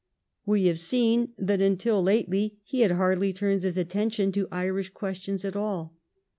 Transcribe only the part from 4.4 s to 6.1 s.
Irish questions at all.